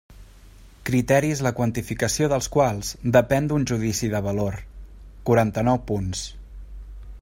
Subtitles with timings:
[0.89, 4.61] Criteris la quantificació dels quals depèn d'un judici de valor:
[5.31, 6.27] quaranta-nou punts.